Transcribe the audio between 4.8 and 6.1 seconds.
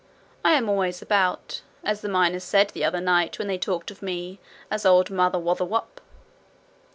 Old Mother Wotherwop.'